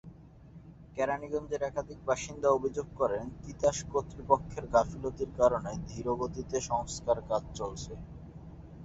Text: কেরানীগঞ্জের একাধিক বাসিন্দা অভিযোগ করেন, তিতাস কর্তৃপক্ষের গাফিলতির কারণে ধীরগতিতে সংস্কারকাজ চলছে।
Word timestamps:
কেরানীগঞ্জের 0.95 1.61
একাধিক 1.63 1.99
বাসিন্দা 2.05 2.47
অভিযোগ 2.51 2.87
করেন, 2.95 3.25
তিতাস 3.41 3.77
কর্তৃপক্ষের 3.91 4.65
গাফিলতির 4.73 5.31
কারণে 5.39 5.71
ধীরগতিতে 5.89 6.57
সংস্কারকাজ 6.69 7.43
চলছে। 7.55 7.93